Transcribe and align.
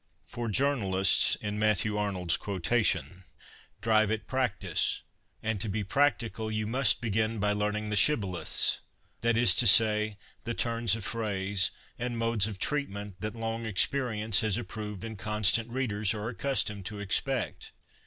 For 0.23 0.47
Journahsts, 0.49 1.35
in 1.43 1.59
Matthew 1.59 1.95
Arnold's 1.95 2.35
quotation, 2.35 3.21
drive 3.81 4.09
at 4.09 4.25
practice, 4.25 5.03
and 5.43 5.61
to 5.61 5.69
be 5.69 5.83
practical 5.83 6.49
you 6.51 6.65
must 6.65 7.01
begin 7.01 7.37
by 7.37 7.51
learning 7.53 7.91
the 7.91 7.95
shib 7.95 8.21
boleths— 8.21 8.79
that 9.21 9.37
is 9.37 9.53
to 9.53 9.67
say, 9.67 10.17
the 10.43 10.55
turns 10.55 10.95
of 10.95 11.05
phrase 11.05 11.69
and 11.99 12.17
modes 12.17 12.47
of 12.47 12.57
treatment 12.57 13.17
that 13.21 13.35
long 13.35 13.67
experience 13.67 14.39
has 14.41 14.57
approved 14.57 15.03
and 15.03 15.19
constant 15.19 15.69
readers 15.69 16.15
are 16.15 16.29
accustomed 16.29 16.87
to 16.87 16.97
expect. 16.97 17.71